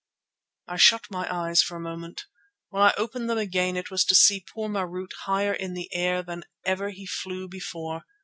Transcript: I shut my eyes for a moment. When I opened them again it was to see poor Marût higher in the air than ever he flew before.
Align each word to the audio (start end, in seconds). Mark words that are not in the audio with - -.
I 0.67 0.77
shut 0.77 1.11
my 1.11 1.31
eyes 1.31 1.61
for 1.61 1.75
a 1.75 1.79
moment. 1.79 2.25
When 2.69 2.81
I 2.81 2.91
opened 2.97 3.29
them 3.29 3.37
again 3.37 3.77
it 3.77 3.91
was 3.91 4.03
to 4.05 4.15
see 4.15 4.39
poor 4.39 4.67
Marût 4.67 5.13
higher 5.25 5.53
in 5.53 5.75
the 5.75 5.93
air 5.93 6.23
than 6.23 6.43
ever 6.65 6.89
he 6.89 7.05
flew 7.05 7.47
before. 7.47 8.05